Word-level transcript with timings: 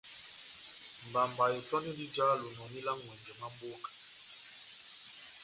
Mbamba 1.07 1.43
itöndindi 1.59 2.03
ijá 2.07 2.27
lonòni 2.41 2.79
lá 2.85 2.93
n'ŋwɛnjɛ 2.97 3.33
mwa 3.39 3.47
mboka. 3.53 3.89